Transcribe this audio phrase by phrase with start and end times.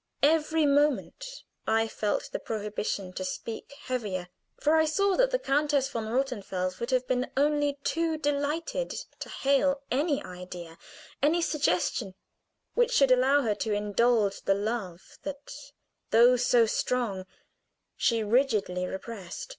[0.23, 5.87] Every moment I felt the prohibition to speak heavier, for I saw that the Countess
[5.89, 10.79] von Rothenfels would have been only too delighted to hail any idea,
[11.21, 12.15] any suggestion,
[12.73, 15.53] which should allow her to indulge the love that,
[16.09, 17.27] though so strong,
[17.95, 19.49] she rigidly repressed.